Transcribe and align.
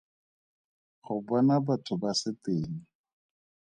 Go 1.03 1.13
bona 1.27 1.55
batho 1.65 1.93
ba 2.01 2.11
se 2.21 2.31
teng. 2.43 2.73